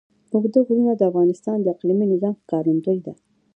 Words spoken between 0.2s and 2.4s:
اوږده غرونه د افغانستان د اقلیمي نظام